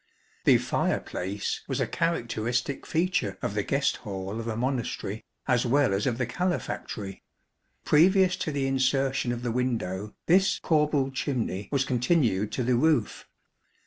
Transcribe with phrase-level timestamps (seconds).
[0.45, 5.93] The fireplace was a characteristic feature of the guest hall of a Monastery, as well
[5.93, 7.21] as of the calefactory.
[7.85, 13.27] Previous to the insertion of the window, this corbelled chimney was continued to the roof.